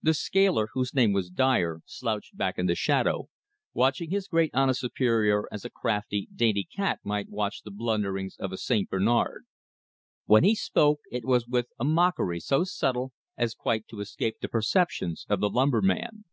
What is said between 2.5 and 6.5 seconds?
in the shadow, watching his great honest superior as a crafty,